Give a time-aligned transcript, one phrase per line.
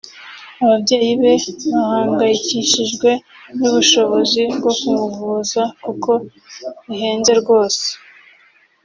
[0.63, 1.33] ababyeyi be
[1.73, 3.09] bahangayikishijwe
[3.57, 6.11] n’ubushobozi bwo kumuvuza kuko
[6.87, 7.85] bihenze rwose